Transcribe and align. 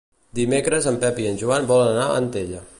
Dimecres 0.37 0.87
en 0.93 0.97
Pep 1.05 1.21
i 1.25 1.29
en 1.33 1.39
Joan 1.43 1.71
volen 1.73 1.93
anar 1.93 2.09
a 2.09 2.17
Antella. 2.25 2.67